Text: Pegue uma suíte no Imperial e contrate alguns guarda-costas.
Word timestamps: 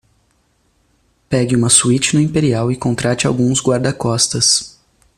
Pegue 1.29 1.55
uma 1.55 1.69
suíte 1.69 2.15
no 2.15 2.21
Imperial 2.23 2.71
e 2.71 2.75
contrate 2.75 3.27
alguns 3.27 3.61
guarda-costas. 3.61 4.79